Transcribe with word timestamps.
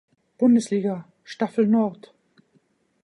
Bundesliga, 0.39 1.05
Staffel 1.23 1.67
Nord. 1.67 2.11